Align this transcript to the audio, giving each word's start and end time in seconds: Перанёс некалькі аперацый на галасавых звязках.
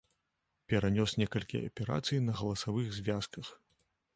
Перанёс 0.71 1.11
некалькі 1.23 1.61
аперацый 1.67 2.19
на 2.31 2.39
галасавых 2.41 2.87
звязках. 2.99 3.53